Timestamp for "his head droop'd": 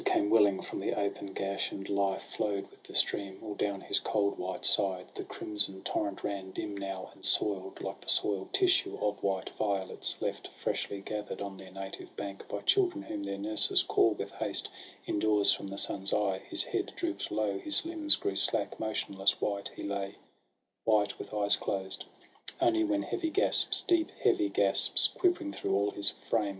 16.49-17.29